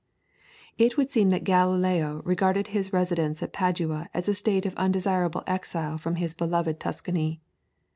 It 0.79 0.97
would 0.97 1.11
seem 1.11 1.29
that 1.29 1.43
Galileo 1.43 2.23
regarded 2.25 2.69
his 2.69 2.91
residence 2.91 3.43
at 3.43 3.53
Padua 3.53 4.09
as 4.15 4.27
a 4.27 4.33
state 4.33 4.65
of 4.65 4.73
undesirable 4.75 5.43
exile 5.45 5.99
from 5.99 6.15
his 6.15 6.33
beloved 6.33 6.79
Tuscany. 6.79 7.39